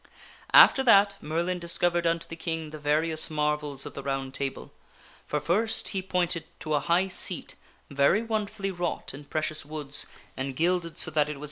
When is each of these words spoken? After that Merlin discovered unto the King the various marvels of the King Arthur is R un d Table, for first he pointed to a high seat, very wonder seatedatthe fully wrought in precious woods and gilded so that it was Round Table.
After 0.55 0.81
that 0.81 1.15
Merlin 1.21 1.59
discovered 1.59 2.07
unto 2.07 2.27
the 2.27 2.35
King 2.35 2.71
the 2.71 2.79
various 2.79 3.29
marvels 3.29 3.85
of 3.85 3.93
the 3.93 4.01
King 4.01 4.09
Arthur 4.09 4.09
is 4.15 4.17
R 4.17 4.23
un 4.23 4.27
d 4.31 4.37
Table, 4.39 4.73
for 5.27 5.39
first 5.39 5.89
he 5.89 6.01
pointed 6.01 6.45
to 6.61 6.73
a 6.73 6.79
high 6.79 7.07
seat, 7.07 7.53
very 7.91 8.23
wonder 8.23 8.51
seatedatthe 8.51 8.55
fully 8.55 8.71
wrought 8.71 9.13
in 9.13 9.25
precious 9.25 9.63
woods 9.63 10.07
and 10.35 10.55
gilded 10.55 10.97
so 10.97 11.11
that 11.11 11.27
it 11.27 11.27
was 11.27 11.27
Round 11.27 11.27
Table. 11.35 11.39